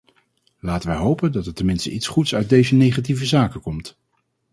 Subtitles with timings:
[0.59, 3.97] Laten wij hopen dat er tenminste iets goeds uit deze negatieve zaken komt.